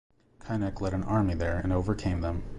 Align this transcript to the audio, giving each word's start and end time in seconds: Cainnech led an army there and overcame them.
Cainnech 0.39 0.81
led 0.81 0.95
an 0.95 1.03
army 1.03 1.35
there 1.35 1.59
and 1.59 1.71
overcame 1.71 2.21
them. 2.21 2.41